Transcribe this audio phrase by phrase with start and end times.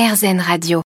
[0.00, 0.80] RZN Radio.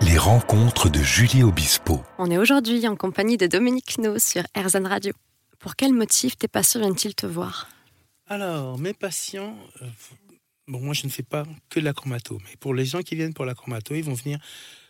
[0.00, 2.04] Les rencontres de Julie Obispo.
[2.18, 5.12] On est aujourd'hui en compagnie de Dominique No sur RZN Radio.
[5.58, 7.68] Pour quel motif tes patients viennent-ils te voir?
[8.28, 9.86] Alors, mes patients, euh,
[10.68, 13.16] bon, moi je ne fais pas que de la chromato, mais pour les gens qui
[13.16, 14.38] viennent pour la chromato, ils vont venir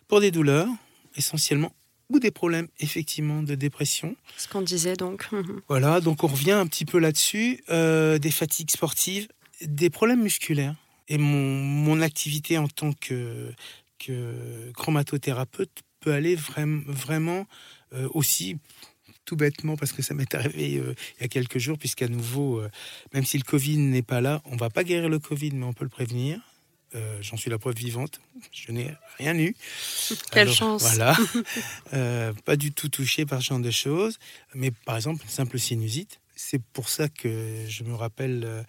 [0.08, 0.68] pour des douleurs,
[1.16, 1.72] essentiellement,
[2.08, 4.16] ou des problèmes, effectivement, de dépression.
[4.36, 5.30] Ce qu'on disait donc.
[5.32, 5.60] Mhm.
[5.68, 7.62] Voilà, donc on revient un petit peu là-dessus.
[7.70, 9.28] euh, des fatigues sportives,
[9.62, 10.74] des problèmes musculaires.
[11.08, 13.52] Et mon, mon activité en tant que,
[13.98, 17.46] que chromatothérapeute peut aller vraiment, vraiment
[17.92, 18.58] euh, aussi,
[19.24, 22.60] tout bêtement, parce que ça m'est arrivé euh, il y a quelques jours, puisqu'à nouveau,
[22.60, 22.68] euh,
[23.12, 25.72] même si le Covid n'est pas là, on va pas guérir le Covid, mais on
[25.72, 26.40] peut le prévenir.
[26.94, 28.20] Euh, J'en suis la preuve vivante.
[28.52, 29.54] Je n'ai rien eu.
[30.30, 30.82] Quelle Alors, chance.
[30.82, 31.16] Voilà.
[31.92, 34.18] Euh, pas du tout touché par ce genre de choses.
[34.54, 36.20] Mais par exemple, une simple sinusite.
[36.34, 38.62] C'est pour ça que je me rappelle euh,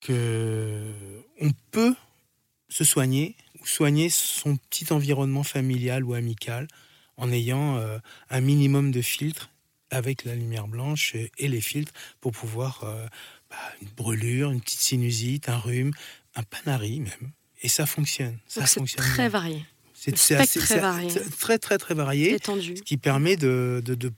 [0.00, 0.92] que
[1.40, 1.94] on peut
[2.68, 6.66] se soigner ou soigner son petit environnement familial ou amical
[7.16, 7.98] en ayant euh,
[8.30, 9.50] un minimum de filtres
[9.90, 12.82] avec la lumière blanche et les filtres pour pouvoir
[13.50, 15.92] bah, une brûlure, une petite sinusite, un rhume,
[16.34, 17.32] un panari même.
[17.62, 18.38] Et ça fonctionne.
[18.46, 19.04] Ça fonctionne.
[19.04, 19.28] très bien.
[19.28, 21.10] varié, C'est très varié.
[21.10, 22.76] c'est très très très varié, étendu.
[22.76, 24.12] ce qui permet de, de, de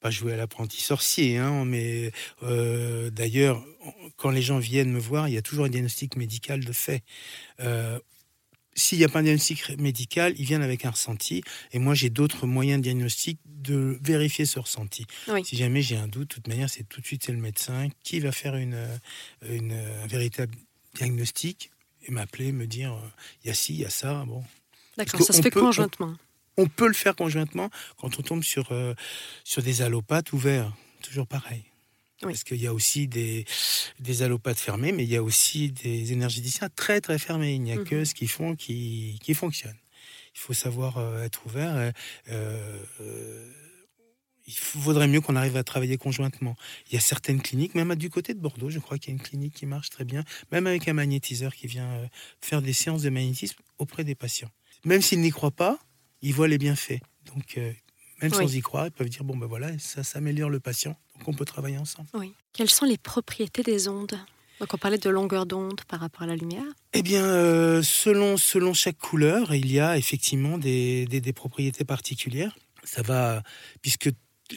[0.00, 3.64] pas jouer à l'apprenti sorcier, hein, mais euh, d'ailleurs
[4.16, 7.02] quand les gens viennent me voir, il y a toujours un diagnostic médical de fait.
[7.60, 7.98] Euh,
[8.74, 12.10] S'il n'y a pas un diagnostic médical, ils viennent avec un ressenti, et moi j'ai
[12.10, 15.06] d'autres moyens de diagnostic de vérifier ce ressenti.
[15.28, 15.44] Oui.
[15.46, 17.88] Si jamais j'ai un doute, de toute manière, c'est tout de suite c'est le médecin
[18.04, 18.86] qui va faire une,
[19.48, 20.54] une, un véritable
[20.96, 21.70] diagnostic
[22.06, 23.08] et m'appeler, me dire euh,
[23.44, 24.24] il y a ci, il y a ça.
[24.26, 24.44] Bon,
[24.96, 26.14] D'accord, ça se fait peut- conjointement.
[26.56, 28.94] on peut le faire conjointement quand on tombe sur, euh,
[29.44, 30.72] sur des allopathes ouverts.
[31.02, 31.62] Toujours pareil.
[32.22, 32.32] Oui.
[32.32, 33.44] Parce qu'il y a aussi des,
[34.00, 37.52] des allopathes fermés, mais il y a aussi des énergéticiens très très fermés.
[37.54, 37.84] Il n'y a Mhm.
[37.84, 39.76] que ce qu'ils font qui, qui fonctionne.
[40.34, 41.74] Il faut savoir euh, être ouvert.
[41.76, 41.92] euh,
[43.00, 43.52] euh,
[44.46, 46.56] il vaudrait mieux qu'on arrive à travailler conjointement.
[46.88, 49.18] Il y a certaines cliniques, même du côté de Bordeaux, je crois qu'il y a
[49.18, 52.06] une clinique qui marche très bien, même avec un magnétiseur qui vient euh,
[52.40, 54.50] faire des séances de magnétisme auprès des patients.
[54.84, 55.78] Même s'ils n'y croient pas,
[56.22, 57.00] ils voient les bienfaits.
[57.34, 57.72] Donc, euh,
[58.22, 58.38] même Oui.
[58.38, 60.96] sans y croire, ils peuvent dire bon ben voilà, ça s'améliore le patient.
[61.18, 62.08] Donc, on peut travailler ensemble.
[62.14, 62.32] Oui.
[62.52, 64.18] Quelles sont les propriétés des ondes?
[64.58, 66.64] Donc on parlait de longueur d'onde par rapport à la lumière.
[66.94, 71.84] Eh bien, euh, selon, selon chaque couleur, il y a effectivement des, des, des propriétés
[71.84, 72.56] particulières.
[72.82, 73.42] Ça va,
[73.82, 74.08] puisque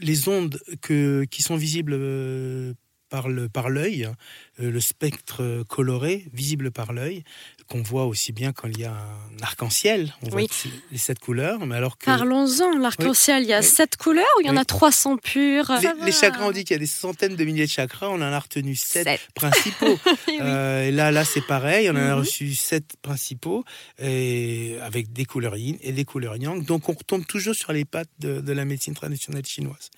[0.01, 2.73] les ondes qui sont visibles euh,
[3.09, 4.15] par l'œil, hein,
[4.59, 7.23] le spectre coloré visible par l'œil,
[7.67, 10.47] qu'on voit aussi bien quand il y a un arc-en-ciel, on voit Oui.
[10.47, 13.65] que les sept couleurs, mais alors que Parlons-en, l'arc-en-ciel, il y a Oui.
[13.65, 16.73] sept couleurs ou il y en a 300 purs les, les chakras, on dit qu'il
[16.73, 19.21] y a des centaines de milliers de chakras, on en a retenu sept Sept.
[19.35, 19.99] principaux.
[20.41, 21.89] Euh, et là, là, c'est pareil.
[21.89, 22.19] On en a Mhm.
[22.19, 23.63] reçu sept principaux
[23.99, 26.65] et avec des couleurs yin et des couleurs yang.
[26.65, 29.89] Donc, on retombe toujours sur les pattes de, de la médecine traditionnelle chinoise.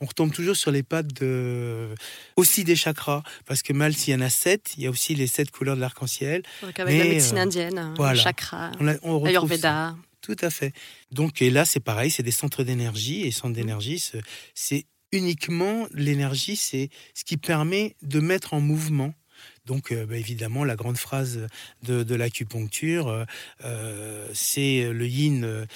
[0.00, 1.94] On retombe toujours sur les pattes de,
[2.36, 3.22] aussi des chakras.
[3.46, 5.76] Parce que mal, s'il y en a sept, il y a aussi les sept couleurs
[5.76, 6.42] de l'arc-en-ciel.
[6.62, 8.14] Donc avec la médecine euh, indienne, hein, voilà.
[8.14, 9.18] le chakra, On, a- on
[9.58, 9.96] ça.
[10.20, 10.72] Tout à fait.
[11.10, 13.22] Donc, et là, c'est pareil, c'est des centres d'énergie.
[13.22, 13.98] Et centres d'énergie,
[14.54, 19.12] c'est- uniquement l'énergie, c'est ce qui permet de mettre en mouvement.
[19.66, 21.46] Donc, euh, bah, évidemment, la grande phrase
[21.82, 23.26] de, de l'acupuncture,
[23.64, 25.66] euh, c'est le yin euh,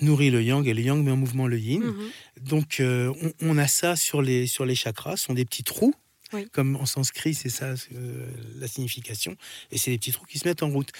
[0.00, 1.82] nourrit le yang et le yang met en mouvement le yin.
[1.82, 2.10] Mhm.
[2.42, 5.94] Donc, on, on a ça sur les, sur les chakras, ce sont des petits trous.
[6.32, 6.48] Oui.
[6.52, 8.26] Comme en sanskrit, c'est ça euh,
[8.56, 9.36] la signification.
[9.70, 10.90] Et c'est des petits trous qui se mettent en route.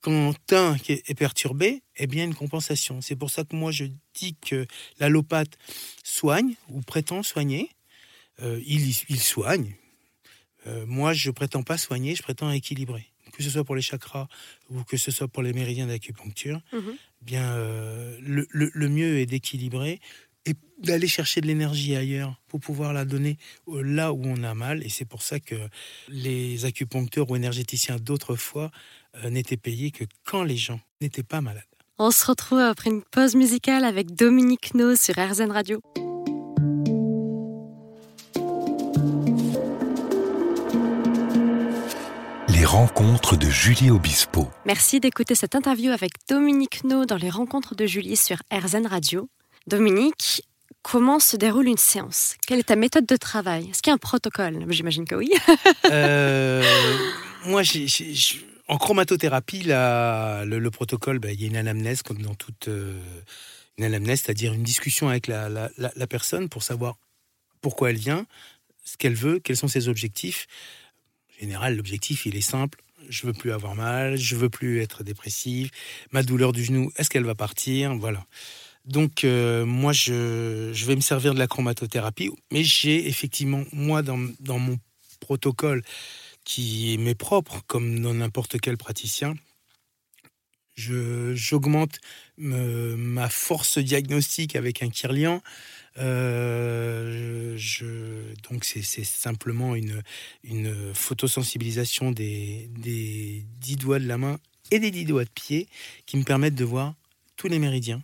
[0.00, 3.00] Quand un qui est perturbé, eh bien, une compensation.
[3.00, 3.84] C'est pour ça que moi, je
[4.14, 4.66] dis que
[4.98, 5.56] l'allopathe
[6.02, 7.70] soigne ou prétend soigner.
[8.42, 9.76] Euh, il, il soigne.
[10.66, 13.06] Euh, moi, je prétends pas soigner, je prétends équilibrer.
[13.32, 14.26] Que ce soit pour les chakras
[14.68, 16.96] ou que ce soit pour les méridiens d'acupuncture, Mhm.
[17.22, 20.00] bien, euh, le, le- le mieux est d'équilibrer
[20.46, 23.38] et d'aller chercher de l'énergie ailleurs pour pouvoir la donner
[23.68, 24.84] là où on a mal.
[24.84, 25.54] Et c'est pour ça que
[26.08, 28.70] les acupuncteurs ou énergéticiens d'autrefois
[29.16, 31.62] euh, n'étaient payés que quand les gens n'étaient pas malades.
[31.98, 35.80] On se retrouve après une pause musicale avec Dominique No sur RZN Radio.
[42.48, 44.48] Les rencontres de Julie Obispo.
[44.66, 49.28] Merci d'écouter cette interview avec Dominique No dans les rencontres de Julie sur RZN Radio.
[49.66, 50.42] Dominique,
[50.82, 52.36] comment se déroule une séance?
[52.46, 53.70] Quelle est ta méthode de travail?
[53.70, 54.64] Est-ce qu'il y a un protocole?
[54.68, 55.30] J'imagine que oui.
[55.90, 56.62] Euh,
[57.44, 57.62] moi,
[58.68, 62.98] en chromatothérapie, le, le protocole, ben, il y a une anamnèse comme dans toute euh,
[63.78, 65.70] une anamnèse, c'est-à-dire une discussion avec la,
[66.08, 66.96] personne pour savoir
[67.60, 68.26] pourquoi elle vient,
[68.84, 70.46] ce qu'elle veut, quels sont ses objectifs.
[71.36, 72.80] En général, l'objectif, il est simple.
[73.08, 75.70] Je veux plus avoir mal, je veux plus être dépressif.
[76.12, 77.94] Ma douleur du genou, est-ce qu'elle va partir?
[77.96, 78.24] Voilà.
[78.84, 84.02] Donc, euh, moi, je, je, vais me servir de la chromatothérapie, mais j'ai effectivement, moi,
[84.02, 84.78] dans, dans mon
[85.20, 85.82] protocole
[86.44, 89.34] qui m'est propre, comme dans n'importe quel praticien,
[90.76, 92.00] j'augmente
[92.36, 95.42] ma force diagnostique avec un Kirlian.
[95.98, 100.02] Euh, je, donc c'est simplement une,
[100.42, 104.38] une photosensibilisation des, des 10 doigts de la main
[104.70, 105.68] et des 10 doigts de pied
[106.06, 106.94] qui me permettent de voir
[107.36, 108.02] tous les méridiens.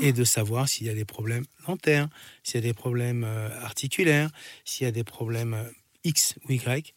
[0.00, 2.08] Et de savoir s'il y a des problèmes dentaires,
[2.42, 4.30] s'il y a des problèmes euh, articulaires,
[4.64, 5.64] s'il y a des problèmes euh,
[6.04, 6.94] X ou Y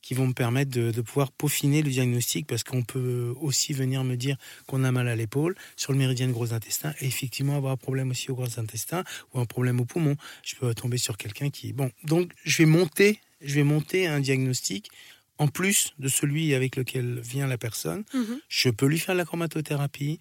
[0.00, 4.16] qui vont me permettre de, pouvoir peaufiner le diagnostic parce qu'on peut aussi venir me
[4.16, 4.36] dire
[4.66, 7.76] qu'on a mal à l'épaule sur le méridien de gros intestin et effectivement avoir un
[7.76, 9.04] problème aussi au gros intestin
[9.34, 10.16] ou un problème au poumon.
[10.44, 11.72] Je peux tomber sur quelqu'un qui...
[11.72, 14.90] Bon, donc je vais monter, je vais monter un diagnostic
[15.36, 18.04] en plus de celui avec lequel vient la personne.
[18.14, 18.40] Mhm.
[18.48, 20.20] Je peux lui faire la chromatothérapie,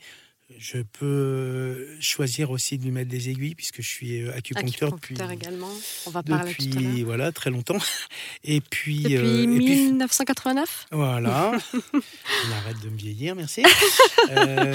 [0.55, 5.15] je peux choisir aussi de lui mettre des aiguilles puisque je suis euh, acupuncteur, depuis,
[5.31, 5.69] également.
[6.05, 7.77] On va parler depuis, tout à voilà très longtemps.
[8.45, 10.87] Et puis depuis euh, 1989.
[10.91, 11.51] voilà.
[11.93, 13.61] on arrête de me vieillir, merci.
[14.29, 14.73] euh,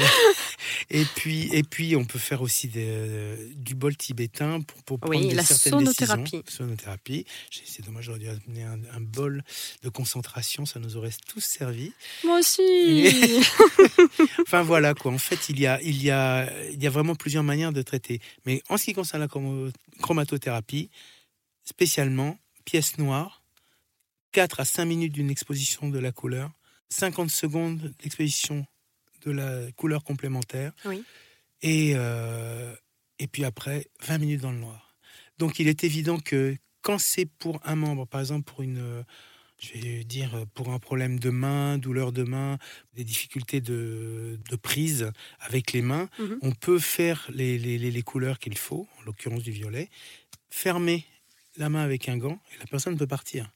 [0.91, 5.27] et puis et puis on peut faire aussi des, du bol tibétain pour, pour prendre
[5.27, 6.23] oui, la certaines sonothérapie.
[6.23, 6.43] décisions.
[6.49, 7.25] Sonothérapie.
[7.65, 9.43] C'est dommage, j'aurais dû amener un, un, bol
[9.83, 11.93] de concentration, ça nous aurait tous servi.
[12.25, 13.41] Moi aussi.
[14.43, 15.13] enfin voilà quoi.
[15.13, 17.83] En fait, il y a, il y a, il y a vraiment plusieurs manières de
[17.83, 18.21] traiter.
[18.47, 19.29] Mais en ce qui concerne la
[20.01, 20.91] chromatothérapie,
[21.65, 23.43] spécialement, pièce noire,
[24.33, 26.51] 4 à 5 minutes d'une exposition de la couleur,
[26.89, 28.67] 50 secondes d'exposition
[29.25, 31.05] de la couleur complémentaire, oui.
[31.61, 32.75] et, euh,
[33.19, 34.97] et puis après, 20 minutes dans le noir.
[35.39, 39.05] Donc il est évident que quand c'est pour un membre, par exemple pour une
[39.63, 42.59] je vais dire, pour un problème de main, douleur de main,
[42.95, 46.39] des difficultés de, de prise avec les mains, Mhm.
[46.43, 49.89] on peut faire les, les, les- couleurs qu'il faut, en l'occurrence du violet,
[50.51, 51.07] fermer
[51.57, 53.51] la main avec un gant et la personne peut partir.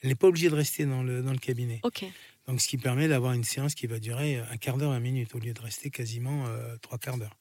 [0.00, 1.80] Elle n'est pas obligée de rester dans le, dans le cabinet.
[1.82, 2.04] Ok.
[2.46, 5.34] Donc, ce qui permet d'avoir une séance qui va durer un quart d'heure, 20 minutes,
[5.34, 7.36] au lieu de rester quasiment euh, trois quarts d'heure.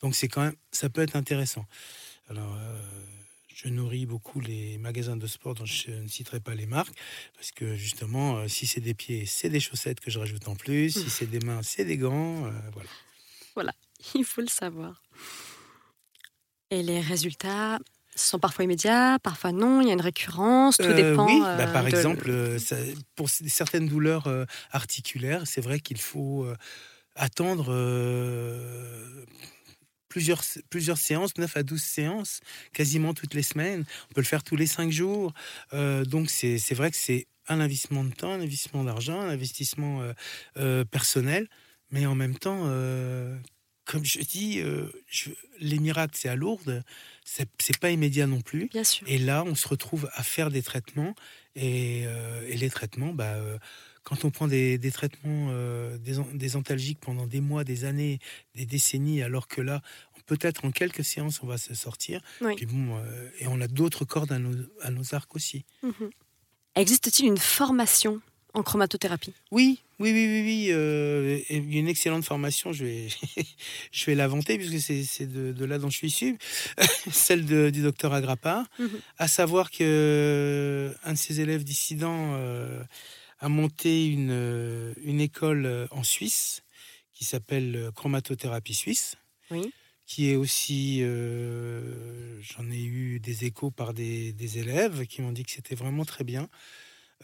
[0.00, 1.64] Donc c'est quand même, ça peut être intéressant.
[2.28, 2.80] Alors, euh,
[3.64, 6.94] je nourris beaucoup les magasins de sport dont je ne citerai pas les marques,
[7.36, 10.56] parce que justement, euh, si c'est des pieds, c'est des chaussettes que je rajoute en
[10.56, 10.90] plus.
[10.90, 12.46] Si c'est des mains, c'est des gants.
[12.46, 12.50] euh,
[13.54, 13.72] voilà.
[14.14, 15.00] Il faut le savoir.
[16.70, 17.78] Et les résultats
[18.16, 19.80] sont parfois immédiats, parfois non.
[19.80, 20.76] Il y a une récurrence.
[20.78, 21.26] Tout Euh, dépend.
[21.26, 22.76] oui, bah, par de- exemple, ça-
[23.14, 24.26] pour certaines douleurs
[24.70, 26.46] articulaires, c'est vrai qu'il faut
[27.14, 27.72] attendre
[30.12, 32.40] plusieurs, plusieurs séances, 9 à 12 séances,
[32.74, 33.84] quasiment toutes les semaines.
[34.10, 35.32] On peut le faire tous les 5 jours.
[35.72, 40.02] Euh, donc, c'est vrai que c'est un investissement de temps, un investissement d'argent, un investissement
[40.02, 40.12] euh,
[40.58, 41.48] euh, personnel,
[41.90, 42.60] mais en même temps,
[43.84, 44.62] comme je dis,
[45.08, 45.30] je-
[45.60, 46.82] les miracles, c'est à Lourdes,
[47.24, 48.68] c'est pas immédiat non plus.
[48.68, 49.06] Bien sûr.
[49.08, 51.14] Et là, on se retrouve à faire des traitements.
[51.54, 52.02] Et,
[52.48, 53.36] et les traitements, bah,
[54.04, 57.84] quand on prend des, des traitements, euh, des, an- des antalgiques pendant des mois, des
[57.84, 58.18] années,
[58.54, 59.80] des décennies, alors que là,
[60.26, 62.20] peut-être en quelques séances, on va se sortir.
[62.40, 62.54] Oui.
[62.56, 65.64] Puis bon, euh, et on a d'autres cordes à nos, à nos arcs aussi.
[65.82, 66.10] Mhm.
[66.74, 68.20] Existe-t-il une formation
[68.54, 69.32] en chromatothérapie?
[69.50, 70.66] Oui, oui, oui, oui, oui.
[70.72, 72.72] euh, et il y a une excellente formation.
[72.72, 73.08] Je vais,
[73.92, 76.38] je vais l'inventer puisque c'est de, de là dont je suis issu,
[77.10, 78.66] celle de- du docteur Agrappa.
[78.78, 78.90] Mhm.
[79.18, 82.82] À savoir que euh, de ses élèves dissidents euh,
[83.42, 86.62] a monté une, euh, une école euh, en Suisse
[87.12, 89.16] qui s'appelle euh, Chromatothérapie Suisse.
[89.50, 89.70] Oui.
[90.06, 95.32] Qui est aussi, euh, j'en ai eu des échos par des, des élèves qui m'ont
[95.32, 96.48] dit que c'était vraiment très bien.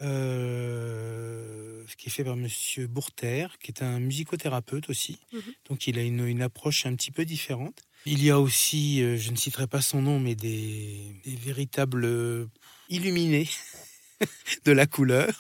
[0.01, 5.19] Euh, ce qui est fait par Monsieur Bourter, qui est un musicothérapeute aussi.
[5.33, 5.43] Mhm.
[5.69, 7.83] Donc il a une, une approche un petit peu différente.
[8.07, 12.05] Il y a aussi, euh, je ne citerai pas son nom, mais des, des véritables
[12.05, 12.47] euh,
[12.89, 13.49] illuminés
[14.65, 15.35] de la couleur.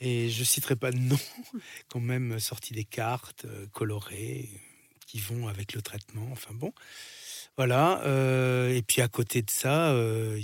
[0.00, 1.18] Et je citerai pas de nom,
[1.88, 4.48] quand même sorti des cartes euh, colorées
[5.06, 6.28] qui vont avec le traitement.
[6.30, 6.72] Enfin bon,
[7.56, 8.02] voilà.
[8.04, 10.40] euh, et puis à côté de ça, euh,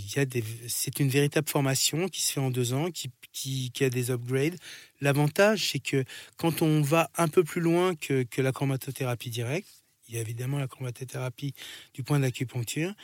[0.67, 4.57] c'est une véritable formation qui se fait en deux ans, qui, a des upgrades.
[5.01, 6.05] L'avantage, c'est que
[6.37, 9.69] quand on va un peu plus loin que la chromatothérapie directe,
[10.09, 11.55] il y a évidemment la chromatothérapie
[11.95, 12.95] du point d'acupuncture,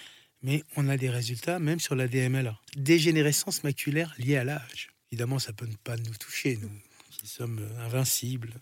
[0.43, 2.59] mais on a des résultats même sur la DMLA.
[2.77, 4.91] Dégénérescence maculaire liée à l'âge.
[5.13, 6.71] Évidemment, ça peut ne pas nous toucher, nous
[7.11, 8.55] qui sommes invincibles.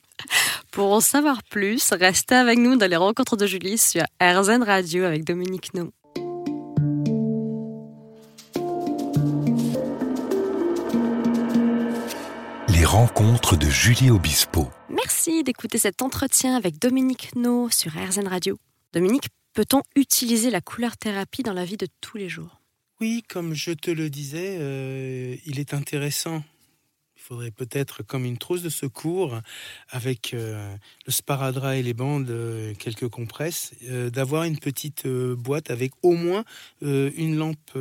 [0.71, 5.05] Pour en savoir plus, restez avec nous dans les rencontres de Julie sur RZN Radio
[5.05, 5.93] avec Dominique No.
[12.69, 14.71] Les rencontres de Julie Obispo.
[14.89, 18.59] Merci d'écouter cet entretien avec Dominique No sur RZN Radio.
[18.95, 22.58] Dominique, peut-on utiliser la couleur thérapie dans la vie de tous les jours?
[23.01, 26.43] Oui, comme je te le disais, euh, il est intéressant.
[27.17, 29.41] Il faudrait peut-être, comme une trousse de secours,
[29.91, 30.75] avec euh,
[31.07, 36.45] le sparadrap et les bandes, euh, quelques compresses, d'avoir une petite boîte avec au moins
[36.81, 37.79] une lampe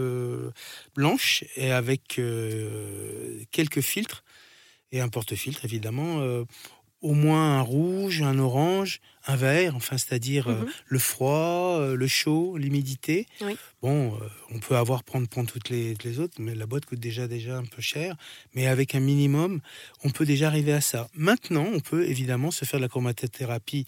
[0.95, 2.19] blanche et avec
[3.51, 4.23] quelques filtres
[4.91, 6.45] et un porte-filtre évidemment.
[7.01, 10.67] Au moins un rouge, un orange, un vert, enfin c'est-à-dire euh, Mhm.
[10.87, 13.27] le froid, euh, le chaud, l'humidité.
[13.41, 13.55] Oui.
[13.81, 16.99] Bon, euh, on peut avoir prendre prendre toutes les, les autres, mais la boîte coûte
[16.99, 18.15] déjà déjà un peu cher.
[18.55, 19.61] Mais avec un minimum,
[20.03, 21.07] on peut déjà arriver à ça.
[21.13, 23.85] Maintenant, on peut évidemment se faire de la chromatothérapie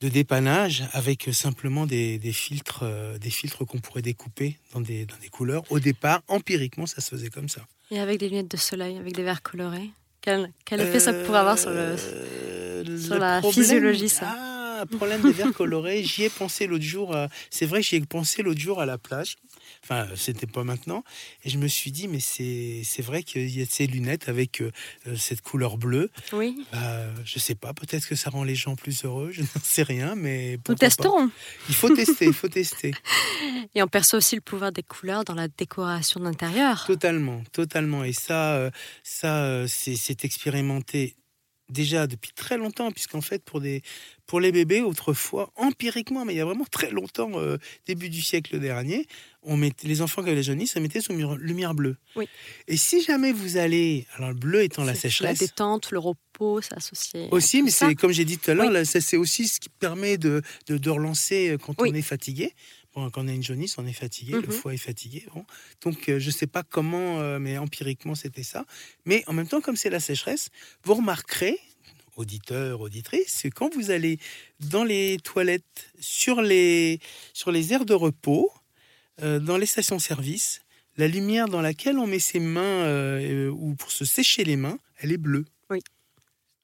[0.00, 2.84] de dépannage avec simplement des, des filtres,
[3.18, 5.62] des filtres qu'on pourrait découper dans des, dans des couleurs.
[5.70, 7.66] Au départ, empiriquement, ça se faisait comme ça.
[7.90, 9.90] Et avec des lunettes de soleil, avec des verres colorés
[10.24, 11.76] quel, quel effet ça pourrait avoir sur le...
[11.76, 16.02] Euh, sur la physiologie, ça Ah, problème des verres colorés.
[16.02, 17.14] J'y ai pensé l'autre jour.
[17.14, 19.36] euh, C'est vrai j'y ai pensé l'autre jour à la plage.
[19.82, 21.04] Enfin, c'était pas maintenant.
[21.44, 24.70] Et je me suis dit, mais c'est vrai qu'il y a ces lunettes avec euh,
[25.06, 26.10] euh, cette couleur bleue.
[26.32, 29.30] Oui, Bah, je sais pas, peut-être que ça rend les gens plus heureux.
[29.32, 30.74] Je n'en sais rien, mais nous pas.
[30.74, 31.30] testerons.
[31.68, 32.92] Il faut tester, il faut tester.
[33.74, 36.84] Et on perçoit aussi le pouvoir des couleurs dans la décoration d'intérieur.
[36.86, 38.04] Totalement, totalement.
[38.04, 38.70] Et ça, euh,
[39.02, 41.16] ça, euh, c'est expérimenté
[41.68, 43.82] déjà depuis très longtemps, puisqu'en fait, pour, des,
[44.26, 47.56] pour les bébés, autrefois, empiriquement, mais il y a vraiment très longtemps, euh,
[47.86, 49.06] début du siècle dernier,
[49.42, 51.96] on mettait, les enfants qui avaient les jaunisses, on mettait sous lumière bleue.
[52.16, 52.28] Oui.
[52.68, 55.98] Et si jamais vous allez, alors le bleu étant la C'est La sécheresse, détente, le
[55.98, 57.28] repos, c'est associé.
[57.30, 57.88] aussi, mais ça.
[57.88, 58.86] c'est comme j'ai dit tout à l'heure, Oui.
[58.86, 61.90] ça, c'est aussi ce qui permet de, de, de relancer euh, quand Oui.
[61.92, 62.52] on est fatigué.
[62.94, 64.50] Bon, quand on a une jaunisse, on est fatigué, le Mhm.
[64.52, 65.26] foie est fatigué.
[65.34, 65.44] Bon.
[65.82, 68.64] Donc, euh, je ne sais pas comment, euh, mais empiriquement, c'était ça.
[69.04, 70.50] Mais en même temps, comme c'est la sécheresse,
[70.84, 71.58] vous remarquerez,
[72.16, 74.18] auditeurs, auditrices, que quand vous allez
[74.60, 77.00] dans les toilettes, sur les,
[77.32, 78.52] sur les aires de repos,
[79.22, 80.60] euh, dans les stations-service,
[80.96, 83.18] la lumière dans laquelle on met ses mains
[83.50, 85.44] ou pour se sécher les mains, elle est bleue.
[85.70, 85.80] Oui.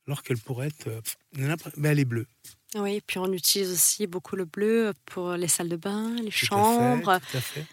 [0.07, 0.85] Alors qu'elle pourrait être.
[0.85, 1.17] pff,
[1.85, 2.27] elle est bleue.
[2.77, 6.29] Oui, puis on utilise aussi beaucoup le bleu pour les salles de bain, les Tout
[6.29, 7.19] à fait, chambres.
[7.31, 7.65] tout à fait.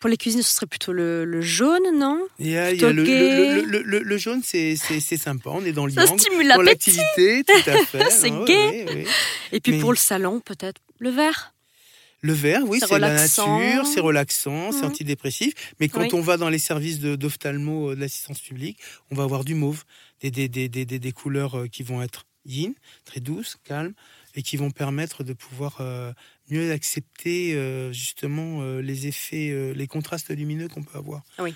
[0.00, 2.22] Pour les cuisines, ce serait plutôt le, le jaune, non?
[2.38, 5.50] Le, jaune, c'est sympa.
[5.50, 8.10] On est dans Ça stimule l'activité, tout à fait.
[8.10, 9.04] C'est oui, oui.
[9.52, 11.52] Et puis Mais- pour le salon, peut-être le vert.
[12.22, 14.84] Le vert, oui, C'est la nature, c'est relaxant, c'est Mhm.
[14.86, 15.52] antidépressif.
[15.80, 16.08] Mais quand Oui.
[16.14, 18.78] on va dans les services de- d'ophtalmo, euh, de l'assistance publique,
[19.10, 19.84] on va avoir du mauve,
[20.22, 22.74] des, des, des, des, des- des couleurs euh, qui vont être yin,
[23.04, 23.94] très douces, calmes,
[24.34, 26.12] et qui vont permettre de pouvoir euh,
[26.50, 31.22] mieux accepter euh, justement euh, les effets, les contrastes lumineux qu'on peut avoir.
[31.38, 31.54] Oui.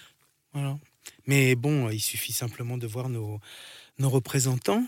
[0.53, 0.79] Voilà.
[1.27, 3.41] Mais bon, il suffit simplement de voir nos,
[3.99, 4.85] nos représentants.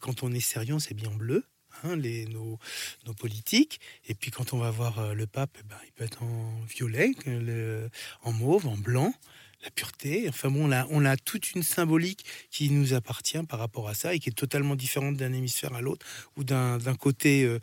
[0.00, 1.44] Quand on est sérieux, c'est bien bleu.
[1.84, 2.58] hein, les, nos,
[3.06, 3.80] nos politiques.
[4.06, 7.12] Et puis quand on va voir le pape, eh ben, il peut être en violet,
[7.26, 7.88] le-
[8.22, 9.12] en mauve, en blanc,
[9.62, 10.26] la pureté.
[10.28, 13.94] Enfin bon, on a, on a toute une symbolique qui nous appartient par rapport à
[13.94, 16.04] ça et qui est totalement différente d'un hémisphère à l'autre
[16.36, 17.58] ou d'un côté, euh,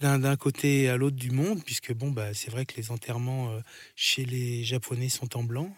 [0.00, 3.60] d'un côté à l'autre du monde, puisque bon, bah, c'est vrai que les enterrements euh,
[3.96, 5.74] chez les Japonais sont en blanc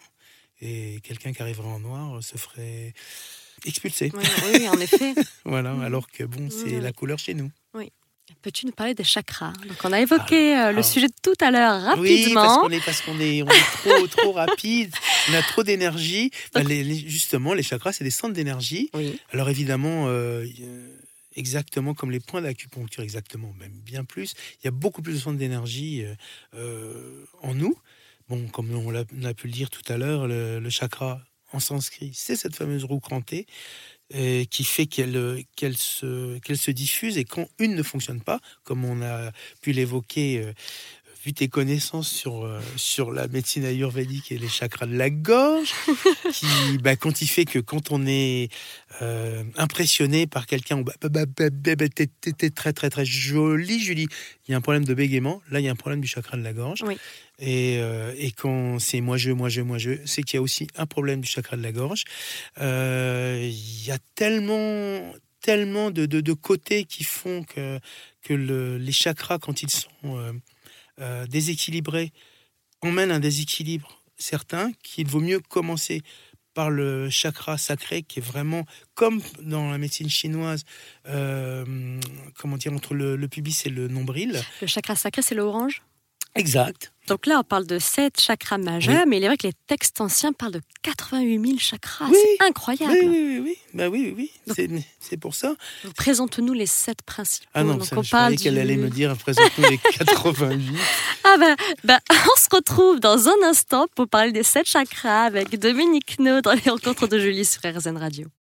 [0.61, 2.95] et quelqu'un qui arriverait en noir se ferait
[3.67, 4.11] expulser.
[4.15, 5.15] Oui, oui, en effet.
[5.45, 5.83] Voilà, Mhm.
[5.83, 6.81] alors que bon, c'est Mhm.
[6.83, 7.51] la couleur chez nous.
[8.43, 9.53] Peux-tu nous parler des chakras?
[9.69, 12.61] Donc on a évoqué euh, le alors- sujet tout à l'heure Ah, Oui, parce rapidement.
[12.63, 14.93] qu'on est, parce qu'on est, on est trop, trop rapide,
[15.31, 16.31] on a trop d'énergie.
[16.55, 18.91] Les- les- justement, les chakras, c'est des centres d'énergie.
[18.95, 19.19] oui.
[19.33, 20.47] Alors évidemment, euh,
[21.35, 24.35] exactement comme les points d'acupuncture, exactement, même bien plus.
[24.61, 26.05] Il y a beaucoup plus de centres d'énergie
[26.55, 27.77] euh, en nous.
[28.29, 31.21] Bon, comme on, a pu le dire tout à l'heure, le, le chakra
[31.53, 33.47] en sanskrit, c'est cette fameuse roue crantée
[34.15, 35.43] euh, qui fait qu'elle euh,
[35.75, 40.53] se, se diffuse et quand une ne fonctionne pas, comme on a pu l'évoquer, euh,
[41.27, 45.73] vu tes connaissances sur, euh, sur la médecine ayurvédique et les chakras de la gorge,
[46.33, 46.47] qui,
[46.81, 48.49] bah, quand il fait que quand on est
[49.03, 53.81] euh, impressionné par quelqu'un, bah, bah, bah, bah, bah, bah, t'es très très très jolie
[53.81, 54.07] Julie,
[54.47, 56.37] il y a un problème de bégaiement, là il y a un problème du chakra
[56.37, 56.83] de la gorge.
[56.87, 56.97] Oui.
[57.41, 60.43] Et, euh, et quand c'est moi je, moi je, moi je, c'est qu'il y a
[60.43, 62.05] aussi un problème du chakra de la gorge.
[62.59, 67.79] Euh, Il y a tellement tellement de, de, de côtés qui font que,
[68.23, 69.91] que le- les chakras, quand ils sont
[71.01, 72.13] euh, déséquilibrés,
[72.81, 76.03] emmènent un déséquilibre certain, qu'il vaut mieux commencer
[76.55, 80.65] par le chakra sacré, qui est vraiment comme dans la médecine chinoise,
[81.07, 82.01] euh,
[82.39, 84.41] comment dire, entre le, le pubis et le nombril.
[84.63, 85.83] Le chakra sacré, c'est l'orange?
[86.37, 86.93] Exact.
[87.09, 90.01] Donc là, on parle de sept chakras majeurs, mais il est vrai que les textes
[90.01, 92.07] anciens parlent de 88 000 chakras.
[92.11, 92.17] Oui.
[92.41, 92.93] C'est incroyable.
[93.01, 93.57] Oui, oui, oui, oui.
[93.75, 94.31] Bah oui, oui,
[95.01, 95.55] C'est- pour ça.
[95.97, 97.47] Présente-nous les sept principaux.
[97.55, 99.79] Ah non, Donc, ça, on je parle croyais qu'elle du- allait me dire, présente-nous les
[99.79, 100.77] 88.
[101.25, 105.59] Ah bah, bah, on se retrouve dans un instant pour parler des sept chakras avec
[105.59, 108.27] Dominique No dans les rencontres de Julie sur RZN Radio.